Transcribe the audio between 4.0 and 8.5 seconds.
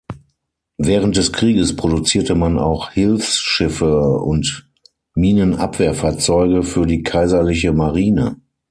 und Minenabwehrfahrzeuge für die Kaiserliche Marine.